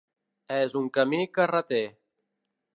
[0.59, 1.85] És un camí carreter.